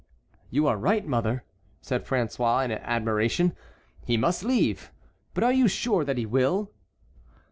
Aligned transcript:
"You 0.49 0.65
are 0.65 0.77
right, 0.77 1.05
mother," 1.05 1.43
said 1.79 2.07
François 2.07 2.65
in 2.65 2.71
admiration, 2.71 3.55
"he 4.03 4.17
must 4.17 4.43
leave. 4.43 4.91
But 5.35 5.43
are 5.43 5.53
you 5.53 5.67
sure 5.67 6.03
that 6.05 6.17
he 6.17 6.25
will?" 6.25 6.71